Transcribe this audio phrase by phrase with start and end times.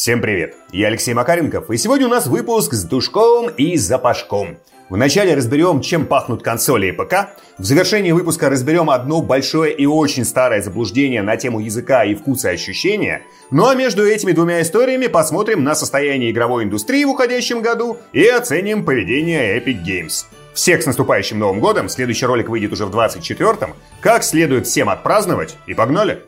[0.00, 0.54] Всем привет!
[0.72, 4.56] Я Алексей Макаренков, и сегодня у нас выпуск с Душковым и Запашком.
[4.88, 7.36] Вначале разберем, чем пахнут консоли и ПК.
[7.58, 12.48] В завершении выпуска разберем одно большое и очень старое заблуждение на тему языка и вкуса
[12.48, 13.20] ощущения.
[13.50, 18.26] Ну а между этими двумя историями посмотрим на состояние игровой индустрии в уходящем году и
[18.26, 20.24] оценим поведение Epic Games.
[20.54, 23.74] Всех с наступающим Новым годом, следующий ролик выйдет уже в 24-м.
[24.00, 26.22] Как следует всем отпраздновать и погнали!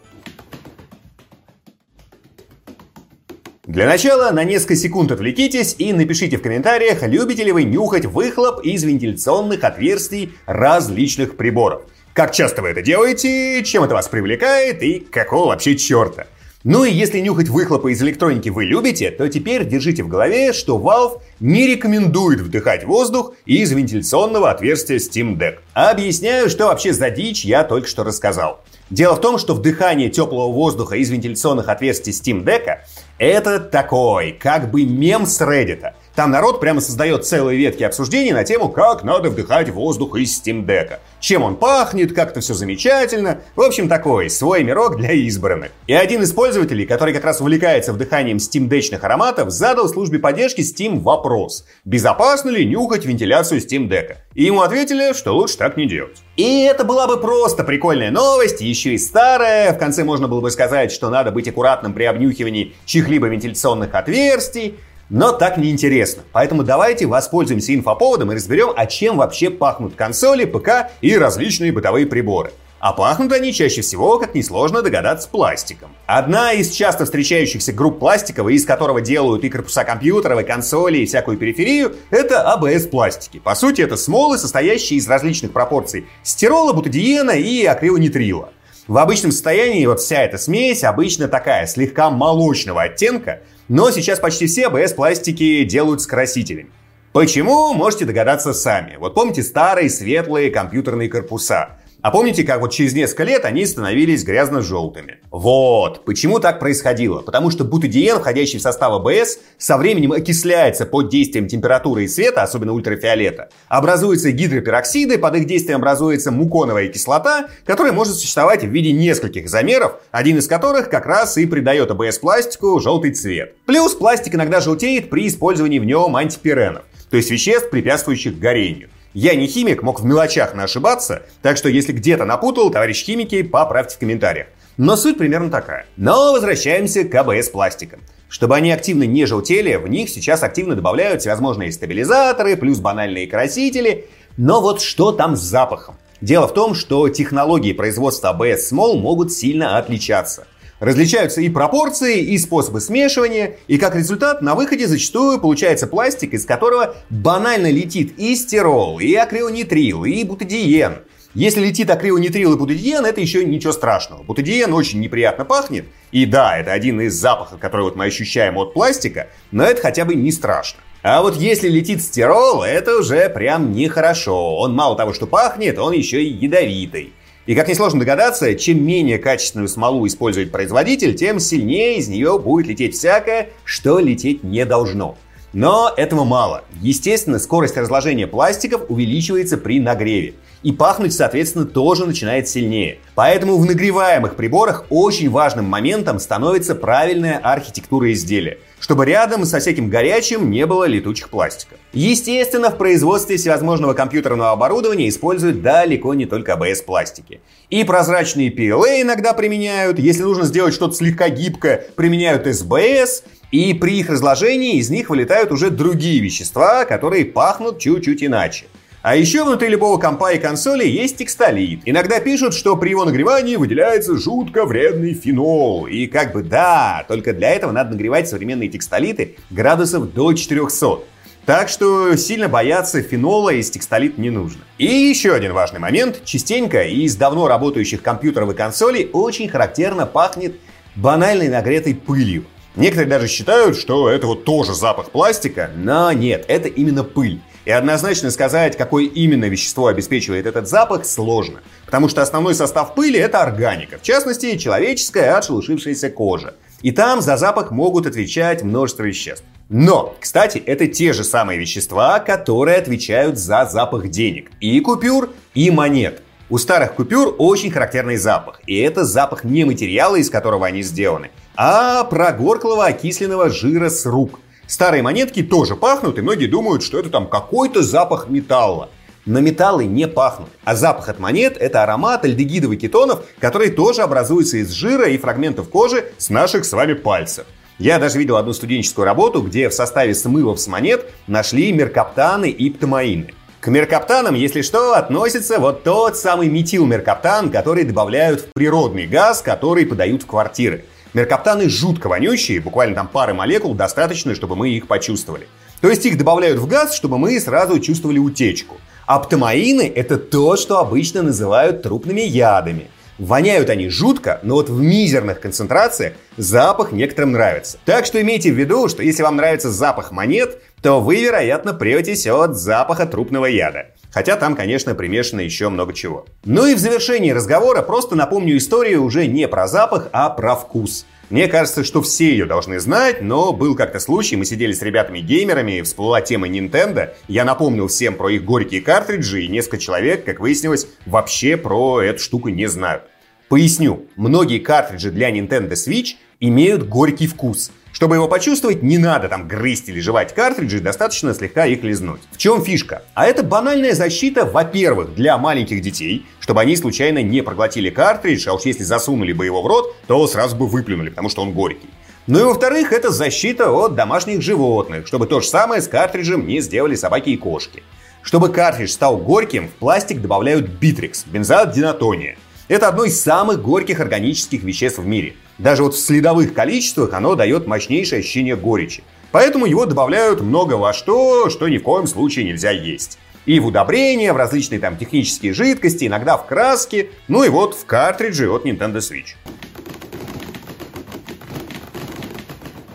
[3.64, 8.60] Для начала на несколько секунд отвлекитесь и напишите в комментариях, любите ли вы нюхать выхлоп
[8.64, 11.82] из вентиляционных отверстий различных приборов.
[12.12, 16.26] Как часто вы это делаете, чем это вас привлекает и какого вообще черта.
[16.64, 20.76] Ну и если нюхать выхлопы из электроники вы любите, то теперь держите в голове, что
[20.76, 25.58] Valve не рекомендует вдыхать воздух из вентиляционного отверстия Steam Deck.
[25.74, 28.60] Объясняю, что вообще за дичь я только что рассказал.
[28.90, 32.80] Дело в том, что вдыхание теплого воздуха из вентиляционных отверстий Steam Deck
[33.18, 35.92] это такой, как бы мем с Reddit.
[36.14, 40.66] Там народ прямо создает целые ветки обсуждений на тему, как надо вдыхать воздух из Steam
[40.66, 40.98] Deck.
[41.20, 43.40] Чем он пахнет, как это все замечательно.
[43.56, 45.70] В общем, такой, свой мирок для избранных.
[45.86, 50.60] И один из пользователей, который как раз увлекается вдыханием Steam Deck ароматов, задал службе поддержки
[50.60, 51.64] Steam вопрос.
[51.86, 54.16] Безопасно ли нюхать вентиляцию Steam Deck?
[54.34, 56.18] И ему ответили, что лучше так не делать.
[56.36, 59.72] И это была бы просто прикольная новость, еще и старая.
[59.72, 64.74] В конце можно было бы сказать, что надо быть аккуратным при обнюхивании чьих-либо вентиляционных отверстий.
[65.12, 66.22] Но так неинтересно.
[66.32, 72.06] Поэтому давайте воспользуемся инфоповодом и разберем, о чем вообще пахнут консоли, ПК и различные бытовые
[72.06, 72.50] приборы.
[72.80, 75.90] А пахнут они чаще всего, как несложно догадаться, пластиком.
[76.06, 81.06] Одна из часто встречающихся групп пластиков, из которого делают и корпуса компьютеров, и консоли, и
[81.06, 83.38] всякую периферию, это АБС-пластики.
[83.38, 88.48] По сути, это смолы, состоящие из различных пропорций стирола, бутадиена и акрилонитрила.
[88.88, 93.42] В обычном состоянии вот вся эта смесь обычно такая, слегка молочного оттенка,
[93.72, 96.68] но сейчас почти все ABS-пластики делают с красителями.
[97.14, 98.96] Почему, можете догадаться сами.
[98.96, 101.78] Вот помните старые светлые компьютерные корпуса?
[102.02, 105.18] А помните, как вот через несколько лет они становились грязно-желтыми?
[105.30, 106.04] Вот.
[106.04, 107.20] Почему так происходило?
[107.20, 112.42] Потому что бутадиен, входящий в состав АБС, со временем окисляется под действием температуры и света,
[112.42, 113.50] особенно ультрафиолета.
[113.68, 120.00] Образуются гидропероксиды, под их действием образуется муконовая кислота, которая может существовать в виде нескольких изомеров,
[120.10, 123.54] один из которых как раз и придает АБС-пластику желтый цвет.
[123.64, 128.88] Плюс пластик иногда желтеет при использовании в нем антипиренов, то есть веществ, препятствующих горению.
[129.14, 133.96] Я не химик, мог в мелочах ошибаться, так что если где-то напутал, товарищ химики, поправьте
[133.96, 134.46] в комментариях.
[134.78, 135.84] Но суть примерно такая.
[135.98, 138.00] Но возвращаемся к АБС-пластикам.
[138.30, 144.06] Чтобы они активно не желтели, в них сейчас активно добавляют всевозможные стабилизаторы, плюс банальные красители.
[144.38, 145.96] Но вот что там с запахом?
[146.22, 150.46] Дело в том, что технологии производства ABS Small могут сильно отличаться.
[150.82, 156.44] Различаются и пропорции, и способы смешивания, и как результат на выходе зачастую получается пластик, из
[156.44, 160.94] которого банально летит и стирол, и акрилонитрил, и бутадиен.
[161.34, 164.24] Если летит акрилонитрил и бутадиен, это еще ничего страшного.
[164.24, 168.74] Бутадиен очень неприятно пахнет, и да, это один из запахов, который вот мы ощущаем от
[168.74, 170.80] пластика, но это хотя бы не страшно.
[171.04, 174.56] А вот если летит стирол, это уже прям нехорошо.
[174.56, 177.12] Он мало того, что пахнет, он еще и ядовитый.
[177.44, 182.68] И как несложно догадаться, чем менее качественную смолу использует производитель, тем сильнее из нее будет
[182.68, 185.16] лететь всякое, что лететь не должно.
[185.52, 186.64] Но этого мало.
[186.80, 190.34] Естественно, скорость разложения пластиков увеличивается при нагреве.
[190.62, 192.98] И пахнуть, соответственно, тоже начинает сильнее.
[193.16, 199.88] Поэтому в нагреваемых приборах очень важным моментом становится правильная архитектура изделия– чтобы рядом со всяким
[199.88, 201.78] горячим не было летучих пластиков.
[201.92, 207.40] Естественно, в производстве всевозможного компьютерного оборудования используют далеко не только ABS-пластики.
[207.70, 213.22] И прозрачные PLA иногда применяют, если нужно сделать что-то слегка гибкое, применяют SBS,
[213.52, 218.64] и при их разложении из них вылетают уже другие вещества, которые пахнут чуть-чуть иначе.
[219.02, 221.80] А еще внутри любого компа и консоли есть текстолит.
[221.86, 225.86] Иногда пишут, что при его нагревании выделяется жутко вредный фенол.
[225.86, 231.00] И как бы да, только для этого надо нагревать современные текстолиты градусов до 400.
[231.44, 234.60] Так что сильно бояться фенола из текстолит не нужно.
[234.78, 236.22] И еще один важный момент.
[236.24, 240.54] Частенько из давно работающих компьютеров и консолей очень характерно пахнет
[240.94, 242.44] банальной нагретой пылью.
[242.76, 247.40] Некоторые даже считают, что это вот тоже запах пластика, но нет, это именно пыль.
[247.64, 251.60] И однозначно сказать, какое именно вещество обеспечивает этот запах, сложно.
[251.86, 253.98] Потому что основной состав пыли– это органика.
[253.98, 256.54] В частности, человеческая отшелушившаяся кожа.
[256.82, 259.44] И там за запах могут отвечать множество веществ.
[259.68, 264.50] Но, кстати, это те же самые вещества, которые отвечают за запах денег.
[264.60, 266.22] И купюр, и монет.
[266.50, 268.60] У старых купюр очень характерный запах.
[268.66, 274.40] И это запах не материала, из которого они сделаны, а прогорклого окисленного жира с рук.
[274.72, 278.88] Старые монетки тоже пахнут, и многие думают, что это там какой-то запах металла.
[279.26, 284.00] Но металлы не пахнут, а запах от монет– это аромат альдегидов и кетонов, который тоже
[284.00, 287.44] образуется из жира и фрагментов кожи с наших с вами пальцев.
[287.78, 292.70] Я даже видел одну студенческую работу, где в составе смывов с монет нашли меркаптаны и
[292.70, 293.34] птамаины.
[293.60, 299.84] К меркаптанам, если что, относится вот тот самый метилмеркаптан, который добавляют в природный газ, который
[299.84, 300.86] подают в квартиры.
[301.14, 305.46] Меркаптаны жутко вонючие, буквально там пары молекул достаточно, чтобы мы их почувствовали.
[305.82, 308.76] То есть их добавляют в газ, чтобы мы сразу чувствовали утечку.
[309.04, 312.88] Аптомаины– это то, что обычно называют трупными ядами.
[313.18, 317.78] Воняют они жутко, но вот в мизерных концентрациях запах некоторым нравится.
[317.84, 322.26] Так что имейте в виду, что если вам нравится запах монет, то вы, вероятно, преетесь
[322.26, 323.86] от запаха трупного яда.
[324.10, 326.26] Хотя там, конечно, примешано еще много чего.
[326.44, 331.06] Ну и в завершении разговора просто напомню историю уже не про запах, а про вкус.
[331.30, 335.80] Мне кажется, что все ее должны знать, но был как-то случай, мы сидели с ребятами-геймерами,
[335.80, 340.88] всплыла тема Nintendo, я напомнил всем про их горькие картриджи, и несколько человек, как выяснилось,
[341.06, 343.04] вообще про эту штуку не знают.
[343.48, 349.46] Поясню, многие картриджи для Nintendo Switch имеют горький вкус– чтобы его почувствовать, не надо там
[349.46, 352.20] грызть или жевать картриджи, достаточно слегка их лизнуть.
[352.32, 353.02] В чем фишка?
[353.14, 358.54] А это банальная защита, во-первых, для маленьких детей, чтобы они случайно не проглотили картридж, а
[358.54, 361.88] уж если засунули бы его в рот, то сразу бы выплюнули, потому что он горький.
[362.26, 366.60] Ну и во-вторых, это защита от домашних животных, чтобы то же самое с картриджем не
[366.60, 367.82] сделали собаки и кошки.
[368.22, 372.36] Чтобы картридж стал горьким, в пластик добавляют битрикс, бензоат динатония.
[372.68, 375.34] Это одно из самых горьких органических веществ в мире.
[375.62, 379.04] Даже вот в следовых количествах оно дает мощнейшее ощущение горечи.
[379.30, 383.18] Поэтому его добавляют много во что, что ни в коем случае нельзя есть.
[383.46, 387.86] И в удобрения, в различные там технические жидкости, иногда в краски, ну и вот в
[387.86, 389.36] картриджи от Nintendo Switch.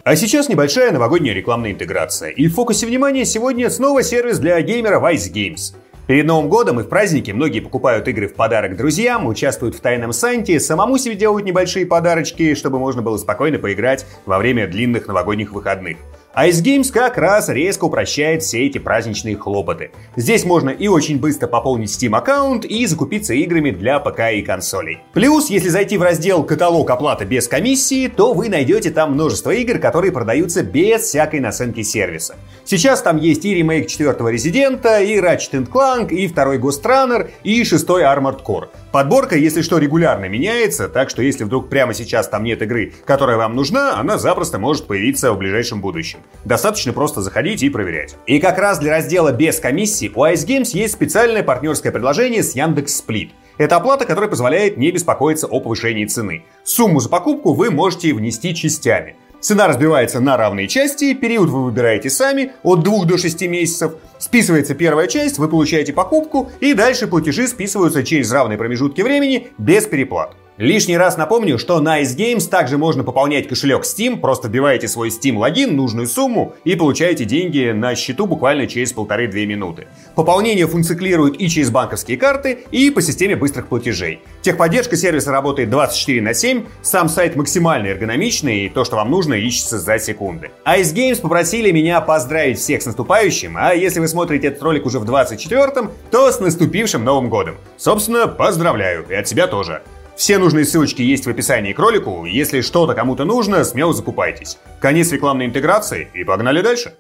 [0.03, 2.31] А сейчас небольшая новогодняя рекламная интеграция.
[2.31, 5.73] И в фокусе внимания сегодня снова сервис для геймеров Ice Games–
[6.07, 10.13] Перед Новым годом и в праздники многие покупают игры в подарок друзьям, участвуют в тайном
[10.13, 15.51] санте, самому себе делают небольшие подарочки, чтобы можно было спокойно поиграть во время длинных новогодних
[15.51, 15.97] выходных.
[16.39, 19.89] Ice Games как раз резко упрощает все эти праздничные хлопоты.
[20.15, 24.99] Здесь можно и очень быстро пополнить Steam аккаунт и закупиться играми для ПК и консолей.
[25.13, 29.79] Плюс, если зайти в раздел «Каталог оплата без комиссии», то вы найдете там множество игр,
[29.79, 32.35] которые продаются без всякой наценки сервиса.
[32.65, 37.63] Сейчас там есть и ремейк четвертого Резидента, и Ratchet Clank, и второй Ghost Runner, и
[37.63, 38.67] шестой Armored Core.
[38.91, 43.37] Подборка, если что, регулярно меняется, так что если вдруг прямо сейчас там нет игры, которая
[43.37, 46.19] вам нужна, она запросто может появиться в ближайшем будущем.
[46.45, 48.15] Достаточно просто заходить и проверять.
[48.25, 52.55] И как раз для раздела без комиссии у Ice Games есть специальное партнерское предложение с
[52.55, 53.31] Яндекс Сплит.
[53.57, 56.45] Это оплата, которая позволяет не беспокоиться о повышении цены.
[56.63, 59.15] Сумму за покупку вы можете внести частями.
[59.47, 63.93] Цена разбивается на равные части, период вы выбираете сами, от 2 до 6 месяцев.
[64.17, 69.85] Списывается первая часть, вы получаете покупку, и дальше платежи списываются через равные промежутки времени без
[69.85, 70.35] переплат.
[70.57, 75.09] Лишний раз напомню, что на Ice Games также можно пополнять кошелек Steam, просто вбиваете свой
[75.09, 79.85] Steam логин, нужную сумму и получаете деньги на счету буквально через полторы-две минуты.
[80.15, 84.21] Пополнение функционирует и через банковские карты, и по системе быстрых платежей.
[84.41, 89.35] Техподдержка сервиса работает 24 на 7, сам сайт максимально эргономичный, и то, что вам нужно,
[89.35, 90.49] ищется за секунды.
[90.65, 94.97] Ice Games попросили меня поздравить всех с наступающим, а если вы смотрите этот ролик уже
[94.97, 97.57] в 24-м, то с наступившим Новым Годом.
[97.77, 99.83] Собственно, поздравляю, и от себя тоже.
[100.17, 102.25] Все нужные ссылочки есть в описании к ролику.
[102.25, 104.57] Если что-то кому-то нужно, смело закупайтесь.
[104.81, 106.95] Конец рекламной интеграции и погнали дальше.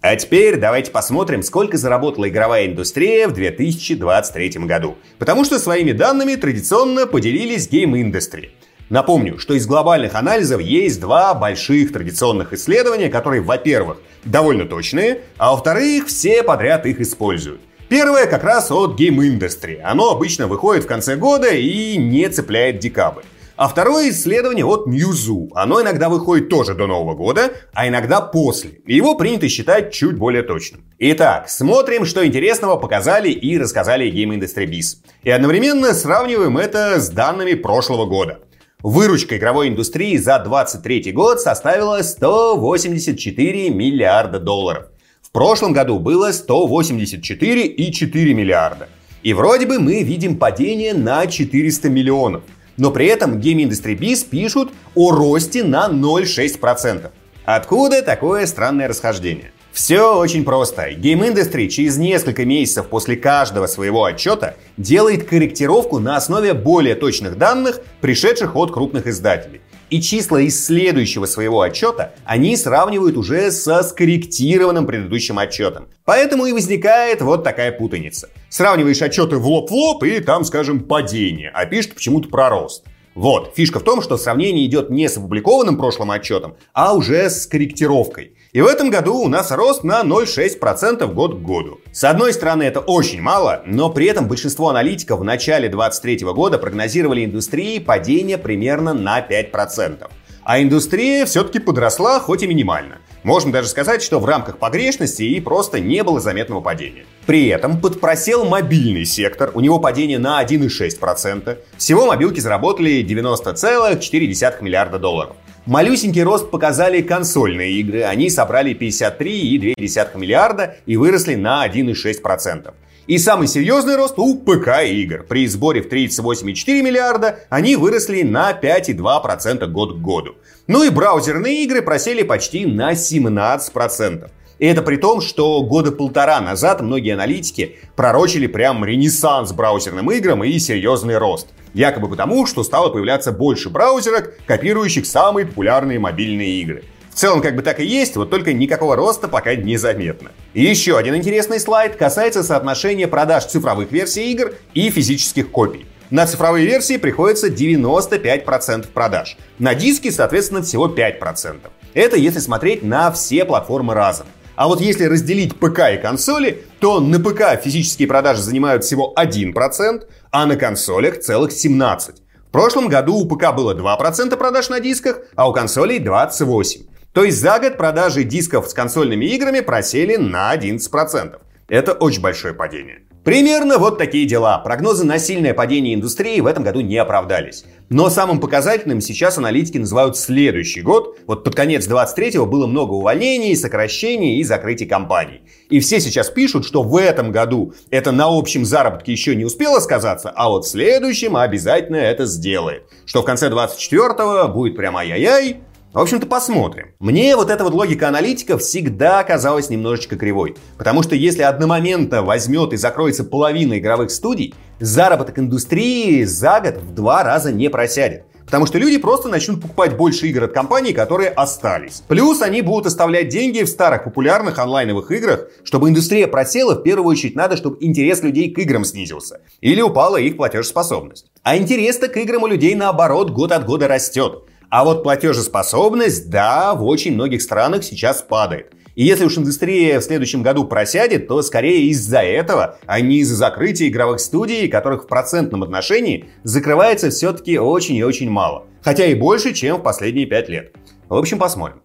[0.00, 4.98] А теперь давайте посмотрим, сколько заработала игровая индустрия в 2023 году.
[5.20, 8.48] Потому что своими данными традиционно поделились Game Industry.
[8.88, 15.52] Напомню, что из глобальных анализов есть два больших традиционных исследования, которые, во-первых, довольно точные, а
[15.52, 17.60] во-вторых, все подряд их используют.
[17.90, 19.80] Первое как раз от Game Industry.
[19.82, 23.24] Оно обычно выходит в конце года и не цепляет декабрь.
[23.56, 25.48] А второе исследование от Newzoo.
[25.56, 28.80] Оно иногда выходит тоже до Нового года, а иногда после.
[28.86, 30.84] Его принято считать чуть более точным.
[31.00, 34.98] Итак, смотрим, что интересного показали и рассказали Game Industry Biz.
[35.24, 38.38] И одновременно сравниваем это с данными прошлого года.
[38.84, 44.86] Выручка игровой индустрии за 2023 год составила 184 миллиарда долларов.
[45.30, 48.88] В прошлом году было 184,4 миллиарда.
[49.22, 52.42] И вроде бы мы видим падение на 400 миллионов.
[52.76, 57.12] Но при этом Game Industry Biz пишут о росте на 0,6%.
[57.44, 59.52] Откуда такое странное расхождение?
[59.70, 60.90] Все очень просто.
[60.90, 67.38] Game Industry через несколько месяцев после каждого своего отчета делает корректировку на основе более точных
[67.38, 69.60] данных, пришедших от крупных издателей.
[69.90, 75.88] И числа из следующего своего отчета они сравнивают уже со скорректированным предыдущим отчетом.
[76.04, 78.30] Поэтому и возникает вот такая путаница.
[78.48, 82.84] Сравниваешь отчеты в лоб в лоб и там, скажем, падение, а пишет почему-то про рост.
[83.14, 87.46] Вот, фишка в том, что сравнение идет не с опубликованным прошлым отчетом, а уже с
[87.46, 88.36] корректировкой.
[88.52, 91.80] И в этом году у нас рост на 0,6% год к году.
[91.92, 96.58] С одной стороны, это очень мало, но при этом большинство аналитиков в начале 2023 года
[96.58, 100.08] прогнозировали индустрии падение примерно на 5%.
[100.42, 102.98] А индустрия все-таки подросла, хоть и минимально.
[103.22, 107.04] Можно даже сказать, что в рамках погрешности и просто не было заметного падения.
[107.26, 111.58] При этом подпросел мобильный сектор, у него падение на 1,6%.
[111.76, 115.36] Всего мобилки заработали 90,4 миллиарда долларов.
[115.70, 118.02] Малюсенький рост показали консольные игры.
[118.02, 122.74] Они собрали 53,2 миллиарда и выросли на 1,6%.
[123.06, 125.22] И самый серьезный рост у ПК игр.
[125.28, 130.34] При сборе в 38,4 миллиарда они выросли на 5,2% год к году.
[130.66, 134.28] Ну и браузерные игры просели почти на 17%.
[134.60, 140.44] И это при том, что года полтора назад многие аналитики пророчили прям ренессанс браузерным играм
[140.44, 141.48] и серьезный рост.
[141.72, 146.84] Якобы потому, что стало появляться больше браузерок, копирующих самые популярные мобильные игры.
[147.10, 150.30] В целом, как бы так и есть, вот только никакого роста пока не заметно.
[150.52, 155.86] И еще один интересный слайд касается соотношения продаж цифровых версий игр и физических копий.
[156.10, 159.38] На цифровые версии приходится 95% продаж.
[159.58, 161.60] На диски, соответственно, всего 5%.
[161.94, 164.26] Это если смотреть на все платформы разом.
[164.60, 170.02] А вот если разделить ПК и консоли, то на ПК физические продажи занимают всего 1%,
[170.30, 172.16] а на консолях целых 17%.
[172.46, 176.82] В прошлом году у ПК было 2% продаж на дисках, а у консолей 28%.
[177.14, 181.38] То есть за год продажи дисков с консольными играми просели на 11%.
[181.68, 183.04] Это очень большое падение.
[183.24, 184.56] Примерно вот такие дела.
[184.58, 187.64] Прогнозы на сильное падение индустрии в этом году не оправдались.
[187.90, 191.18] Но самым показательным сейчас аналитики называют следующий год.
[191.26, 195.42] Вот под конец 23-го было много увольнений, сокращений и закрытий компаний.
[195.68, 199.80] И все сейчас пишут, что в этом году это на общем заработке еще не успело
[199.80, 202.84] сказаться, а вот в следующем обязательно это сделает.
[203.04, 205.60] Что в конце 24-го будет прям ай-яй-яй,
[205.92, 206.90] в общем-то, посмотрим.
[207.00, 210.56] Мне вот эта вот логика аналитика всегда казалась немножечко кривой.
[210.78, 216.94] Потому что если одномоментно возьмет и закроется половина игровых студий, заработок индустрии за год в
[216.94, 218.22] два раза не просядет.
[218.44, 222.02] Потому что люди просто начнут покупать больше игр от компаний, которые остались.
[222.06, 225.46] Плюс они будут оставлять деньги в старых популярных онлайновых играх.
[225.64, 229.40] Чтобы индустрия просела, в первую очередь надо, чтобы интерес людей к играм снизился.
[229.60, 231.26] Или упала их платежеспособность.
[231.42, 234.44] А интерес-то к играм у людей наоборот год от года растет.
[234.70, 238.72] А вот платежеспособность, да, в очень многих странах сейчас падает.
[238.94, 243.34] И если уж индустрия в следующем году просядет, то скорее из-за этого, а не из-за
[243.34, 248.66] закрытия игровых студий, которых в процентном отношении закрывается все-таки очень и очень мало.
[248.82, 250.74] Хотя и больше, чем в последние пять лет.
[251.08, 251.82] В общем, посмотрим.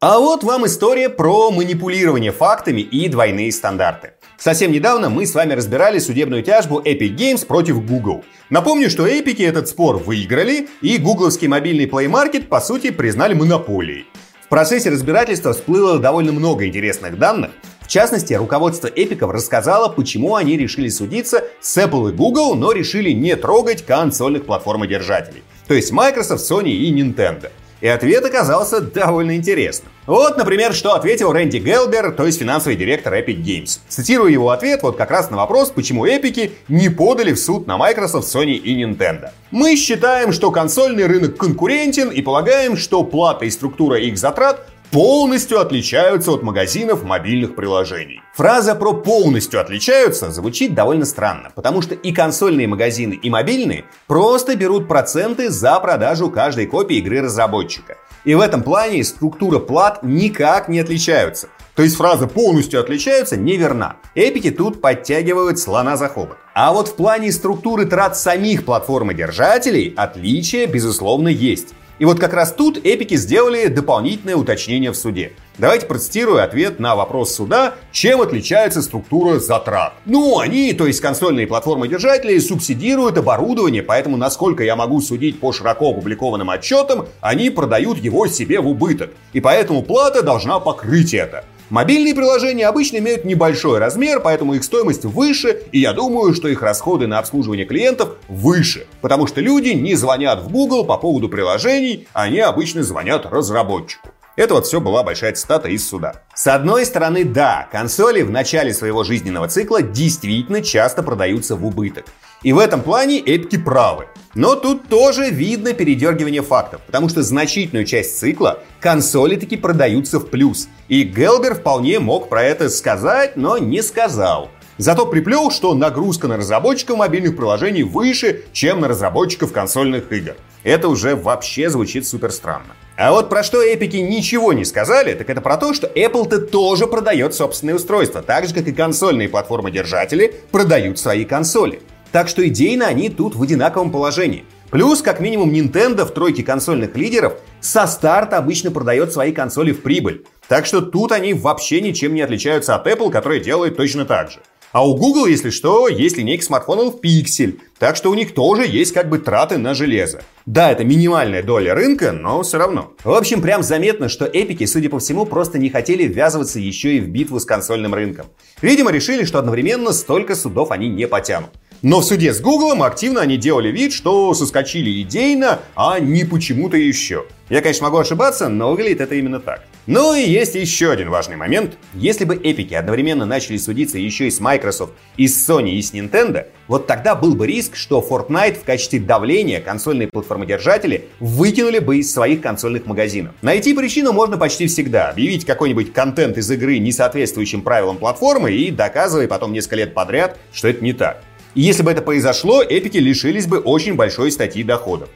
[0.00, 4.13] А вот вам история про манипулирование фактами и двойные стандарты.
[4.38, 8.24] Совсем недавно мы с вами разбирали судебную тяжбу Epic Games против Google.
[8.50, 14.06] Напомню, что Epic этот спор выиграли, и гугловский мобильный Play Market по сути признали монополией.
[14.44, 17.52] В процессе разбирательства всплыло довольно много интересных данных.
[17.80, 23.10] В частности, руководство Эпиков рассказало, почему они решили судиться с Apple и Google, но решили
[23.10, 25.42] не трогать консольных платформодержателей.
[25.68, 27.50] То есть Microsoft, Sony и Nintendo.
[27.80, 29.90] И ответ оказался довольно интересным.
[30.06, 33.78] Вот, например, что ответил Рэнди Гелбер, то есть финансовый директор Epic Games.
[33.88, 37.78] Цитирую его ответ вот как раз на вопрос, почему Эпики не подали в суд на
[37.78, 39.30] Microsoft, Sony и Nintendo.
[39.50, 45.58] Мы считаем, что консольный рынок конкурентен и полагаем, что плата и структура их затрат полностью
[45.58, 48.20] отличаются от магазинов мобильных приложений.
[48.34, 54.54] Фраза про полностью отличаются звучит довольно странно, потому что и консольные магазины, и мобильные просто
[54.54, 57.96] берут проценты за продажу каждой копии игры разработчика.
[58.24, 61.48] И в этом плане структура плат никак не отличаются.
[61.74, 63.96] То есть фраза полностью отличаются неверна.
[64.14, 66.38] Эпики тут подтягивают слона за хобот.
[66.54, 71.74] А вот в плане структуры трат самих платформодержателей отличия безусловно есть.
[71.98, 75.32] И вот как раз тут эпики сделали дополнительное уточнение в суде.
[75.56, 79.92] Давайте процитирую ответ на вопрос суда, чем отличается структура затрат.
[80.04, 85.90] Ну, они, то есть консольные платформы-держатели, субсидируют оборудование, поэтому, насколько я могу судить по широко
[85.90, 89.10] опубликованным отчетам, они продают его себе в убыток.
[89.32, 91.44] И поэтому плата должна покрыть это.
[91.70, 96.60] Мобильные приложения обычно имеют небольшой размер, поэтому их стоимость выше, и я думаю, что их
[96.60, 102.06] расходы на обслуживание клиентов выше, потому что люди не звонят в Google по поводу приложений,
[102.12, 104.10] они обычно звонят разработчику.
[104.36, 106.22] Это вот все была большая цитата из суда.
[106.34, 112.06] С одной стороны, да, консоли в начале своего жизненного цикла действительно часто продаются в убыток.
[112.42, 114.08] И в этом плане эпики правы.
[114.34, 120.26] Но тут тоже видно передергивание фактов, потому что значительную часть цикла консоли таки продаются в
[120.26, 120.68] плюс.
[120.88, 124.50] И Гелбер вполне мог про это сказать, но не сказал.
[124.78, 130.34] Зато приплел, что нагрузка на разработчиков мобильных приложений выше, чем на разработчиков консольных игр.
[130.64, 132.74] Это уже вообще звучит супер странно.
[132.96, 136.86] А вот про что эпики ничего не сказали, так это про то, что Apple-то тоже
[136.86, 141.80] продает собственные устройства, так же, как и консольные платформы-держатели продают свои консоли.
[142.12, 144.44] Так что идейно они тут в одинаковом положении.
[144.70, 149.82] Плюс, как минимум, Nintendo в тройке консольных лидеров со старта обычно продает свои консоли в
[149.82, 150.24] прибыль.
[150.46, 154.38] Так что тут они вообще ничем не отличаются от Apple, который делает точно так же.
[154.70, 158.94] А у Google, если что, есть линейка смартфонов Pixel, так что у них тоже есть
[158.94, 160.22] как бы траты на железо.
[160.46, 162.94] Да, это минимальная доля рынка, но все равно.
[163.04, 167.00] В общем, прям заметно, что эпики, судя по всему, просто не хотели ввязываться еще и
[167.00, 168.28] в битву с консольным рынком.
[168.62, 171.50] Видимо, решили, что одновременно столько судов они не потянут.
[171.82, 176.78] Но в суде с Гуглом активно они делали вид, что соскочили идейно, а не почему-то
[176.78, 177.26] еще.
[177.50, 179.62] Я, конечно, могу ошибаться, но выглядит это именно так.
[179.86, 181.76] Ну и есть еще один важный момент.
[181.92, 185.92] Если бы эпики одновременно начали судиться еще и с Microsoft, и с Sony, и с
[185.92, 191.98] Nintendo, вот тогда был бы риск, что Fortnite в качестве давления консольные платформодержатели выкинули бы
[191.98, 193.34] из своих консольных магазинов.
[193.42, 195.10] Найти причину можно почти всегда.
[195.10, 200.38] Объявить какой-нибудь контент из игры не соответствующим правилам платформы и доказывай потом несколько лет подряд,
[200.54, 201.22] что это не так.
[201.54, 205.10] И если бы это произошло, эпики лишились бы очень большой статьи доходов.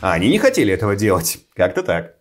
[0.00, 1.40] А они не хотели этого делать.
[1.54, 2.14] Как-то так.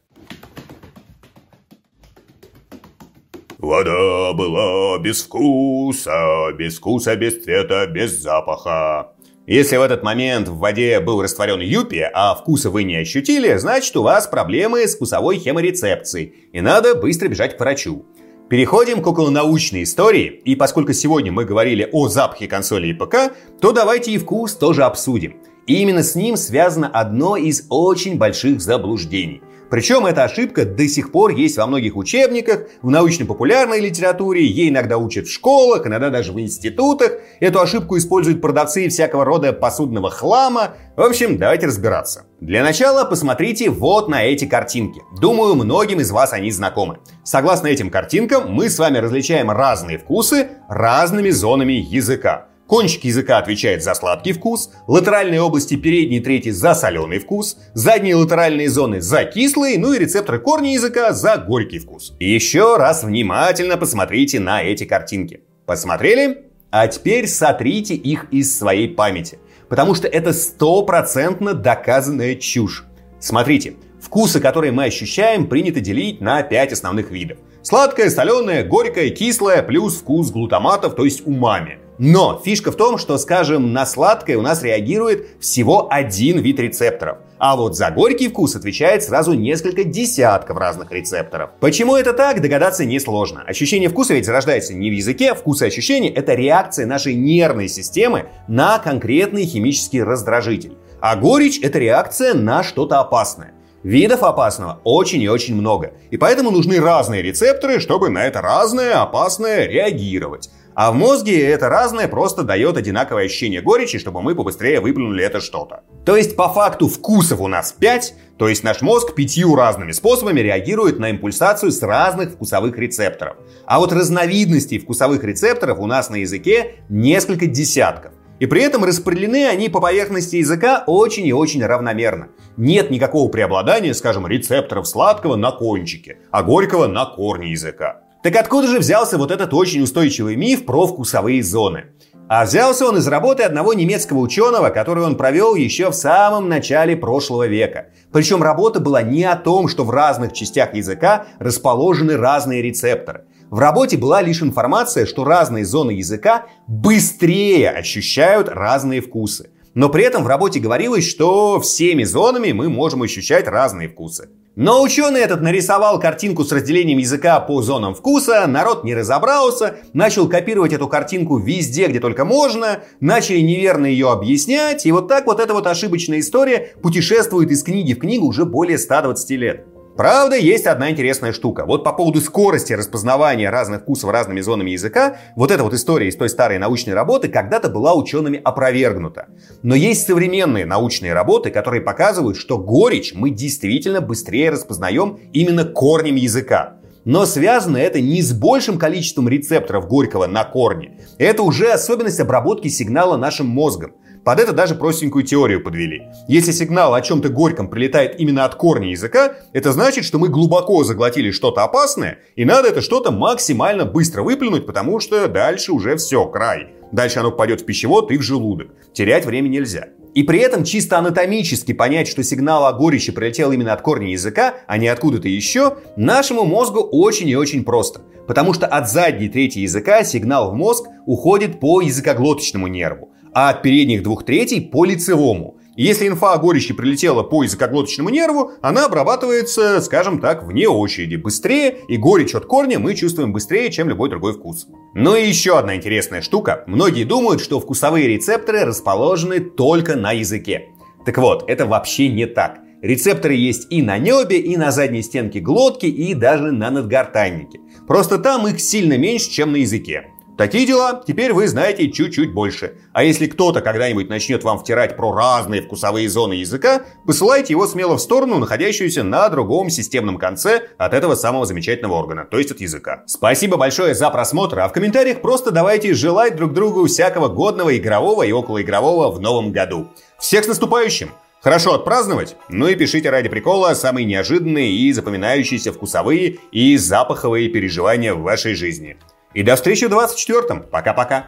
[3.63, 9.13] Вода была без вкуса, без вкуса, без цвета, без запаха.
[9.48, 13.96] Если в этот момент в воде был растворен юпи, а вкуса вы не ощутили, значит
[13.96, 18.05] у вас проблемы с вкусовой хеморецепцией, и надо быстро бежать к врачу.
[18.50, 23.72] Переходим к околонаучной истории, и поскольку сегодня мы говорили о запахе консоли и ПК, то
[23.72, 25.38] давайте и вкус тоже обсудим.
[25.67, 29.41] И именно с ним связано одно из очень больших заблуждений–
[29.74, 35.00] причем эта ошибка до сих пор есть во многих учебниках, в научно-популярной литературе, ей иногда
[35.00, 37.14] учат в школах, иногда даже в институтах.
[37.40, 40.75] Эту ошибку используют продавцы всякого рода посудного хлама.
[40.96, 42.25] В общем, давайте разбираться.
[42.40, 45.01] Для начала посмотрите вот на эти картинки.
[45.20, 47.00] Думаю, многим из вас они знакомы.
[47.24, 52.46] Согласно этим картинкам, мы с вами различаем разные вкусы разными зонами языка.
[52.68, 58.70] Кончик языка отвечает за сладкий вкус, латеральные области передней трети за соленый вкус, задние латеральные
[58.70, 62.14] зоны за кислый, ну и рецепторы корня языка за горький вкус.
[62.20, 65.42] Еще раз внимательно посмотрите на эти картинки.
[65.66, 66.46] Посмотрели?
[66.72, 69.40] А теперь сотрите их из своей памяти.
[69.70, 72.86] Потому что это стопроцентно доказанная чушь.
[73.20, 77.38] Смотрите, вкусы, которые мы ощущаем, принято делить на 5 основных видов.
[77.62, 81.80] Сладкое, соленое, горькое, кислое, плюс вкус глутаматов, то есть умами.
[82.05, 87.20] Но фишка в том, что, скажем, на сладкое у нас реагирует всего один вид рецепторов.
[87.37, 91.51] А вот за горький вкус отвечает сразу несколько десятков разных рецепторов.
[91.61, 93.44] Почему это так, догадаться несложно.
[93.44, 98.25] Ощущение вкуса ведь зарождается не в языке, вкус и ощущение— это реакция нашей нервной системы
[98.50, 100.75] на конкретный химический раздражитель.
[101.00, 103.53] А горечь— это реакция на что-то опасное.
[103.83, 105.94] Видов опасного очень и очень много.
[106.09, 110.50] И поэтому нужны разные рецепторы, чтобы на это разное опасное реагировать.
[110.75, 115.40] А в мозге это разное просто дает одинаковое ощущение горечи, чтобы мы побыстрее выплюнули это
[115.40, 115.83] что-то.
[116.05, 120.40] То есть по факту вкусов у нас 5, то есть наш мозг пятью разными способами
[120.40, 123.38] реагирует на импульсацию с разных вкусовых рецепторов.
[123.66, 128.14] А вот разновидностей вкусовых рецепторов у нас на языке несколько десятков.
[128.40, 132.29] И при этом распределены они по поверхности языка очень и очень равномерно.
[132.57, 138.02] Нет никакого преобладания, скажем, рецепторов сладкого на кончике, а горького на корне языка.
[138.24, 141.88] Так откуда же взялся вот этот очень устойчивый миф про вкусовые зоны?
[142.29, 146.96] А взялся он из работы одного немецкого ученого, которую он провел еще в самом начале
[146.96, 147.88] прошлого века.
[148.14, 153.25] Причем работа была не о том, что в разных частях языка расположены разные рецепторы.
[153.50, 159.50] В работе была лишь информация, что разные зоны языка быстрее ощущают разные вкусы.
[159.74, 164.29] Но при этом в работе говорилось, что всеми зонами мы можем ощущать разные вкусы.
[164.55, 170.29] Но ученый этот нарисовал картинку с разделением языка по зонам вкуса, народ не разобрался, начал
[170.29, 175.39] копировать эту картинку везде, где только можно, начали неверно ее объяснять, и вот так вот
[175.39, 179.66] эта вот ошибочная история путешествует из книги в книгу уже более 120 лет.
[179.96, 181.66] Правда, есть одна интересная штука.
[181.68, 186.16] Вот по поводу скорости распознавания разных вкусов разными зонами языка, вот эта вот история из
[186.16, 189.27] той старой научной работы когда-то была учеными опровергнута.
[189.62, 196.16] Но есть современные научные работы, которые показывают, что горечь мы действительно быстрее распознаем именно корнем
[196.16, 196.77] языка.
[197.06, 201.01] Но связано это не с большим количеством рецепторов горького на корне.
[201.20, 203.94] Это уже особенность обработки сигнала нашим мозгом.
[204.24, 206.03] Под это даже простенькую теорию подвели.
[206.29, 210.83] Если сигнал о чем-то горьком прилетает именно от корня языка, это значит, что мы глубоко
[210.86, 216.25] заглотили что-то опасное, и надо это что-то максимально быстро выплюнуть, потому что дальше уже все,
[216.25, 216.70] край.
[216.94, 218.68] Дальше оно попадет в пищевод и в желудок.
[218.94, 219.88] Терять время нельзя.
[220.14, 224.53] И при этом чисто анатомически понять, что сигнал о горечи прилетел именно от корня языка,
[224.68, 228.01] а не откуда-то еще, нашему мозгу очень и очень просто.
[228.27, 233.61] Потому что от задней трети языка сигнал в мозг уходит по языкоглоточному нерву а от
[233.61, 235.57] передних двух третей по лицевому.
[235.75, 241.77] если инфа о горечи прилетела по языкоглоточному нерву, она обрабатывается, скажем так, вне очереди, быстрее,
[241.87, 244.67] и горечь от корня мы чувствуем быстрее, чем любой другой вкус.
[244.93, 246.63] Ну и еще одна интересная штука.
[246.67, 250.69] Многие думают, что вкусовые рецепторы расположены только на языке.
[251.05, 252.59] Так вот, это вообще не так.
[252.83, 257.61] Рецепторы есть и на небе, и на задней стенке глотки, и даже на надгортаннике.
[257.87, 260.09] Просто там их сильно меньше, чем на языке.
[260.35, 262.77] Такие дела, теперь вы знаете чуть-чуть больше.
[262.91, 267.98] А если кто-то когда-нибудь начнет вам втирать про разные вкусовые зоны языка, посылайте его смело
[267.98, 272.61] в сторону, находящуюся на другом системном конце от этого самого замечательного органа, то есть от
[272.61, 273.03] языка.
[273.05, 278.24] Спасибо большое за просмотр, а в комментариях просто давайте желать друг другу всякого годного игрового
[278.24, 279.87] и околоигрового в новом году.
[280.19, 281.11] Всех с наступающим!
[281.43, 282.37] Хорошо отпраздновать?
[282.50, 288.55] Ну и пишите ради прикола самые неожиданные и запоминающиеся вкусовые и запаховые переживания в вашей
[288.55, 288.98] жизни.
[289.33, 290.63] И до встречи в 24-м.
[290.63, 291.27] Пока-пока.